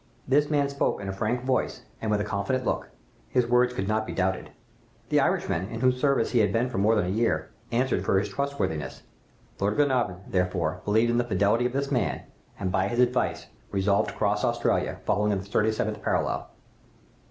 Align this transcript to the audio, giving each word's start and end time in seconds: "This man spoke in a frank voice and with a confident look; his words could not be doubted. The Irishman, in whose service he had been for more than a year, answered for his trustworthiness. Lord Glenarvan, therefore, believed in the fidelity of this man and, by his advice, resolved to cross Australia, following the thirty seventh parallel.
"This 0.27 0.49
man 0.49 0.67
spoke 0.67 0.99
in 0.99 1.07
a 1.07 1.13
frank 1.13 1.43
voice 1.45 1.83
and 2.01 2.09
with 2.09 2.19
a 2.19 2.23
confident 2.23 2.65
look; 2.65 2.89
his 3.29 3.45
words 3.45 3.71
could 3.71 3.87
not 3.87 4.07
be 4.07 4.13
doubted. 4.13 4.49
The 5.09 5.19
Irishman, 5.19 5.67
in 5.69 5.81
whose 5.81 6.01
service 6.01 6.31
he 6.31 6.39
had 6.39 6.51
been 6.51 6.69
for 6.71 6.79
more 6.79 6.95
than 6.95 7.05
a 7.05 7.09
year, 7.09 7.51
answered 7.71 8.03
for 8.03 8.17
his 8.17 8.27
trustworthiness. 8.27 9.03
Lord 9.59 9.75
Glenarvan, 9.75 10.21
therefore, 10.27 10.81
believed 10.85 11.11
in 11.11 11.19
the 11.19 11.23
fidelity 11.23 11.67
of 11.67 11.73
this 11.73 11.91
man 11.91 12.21
and, 12.59 12.71
by 12.71 12.87
his 12.87 12.97
advice, 12.97 13.45
resolved 13.69 14.09
to 14.09 14.15
cross 14.15 14.43
Australia, 14.43 14.97
following 15.05 15.37
the 15.37 15.45
thirty 15.45 15.71
seventh 15.71 16.01
parallel. 16.01 16.49